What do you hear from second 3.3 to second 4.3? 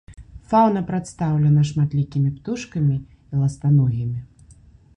ластаногімі.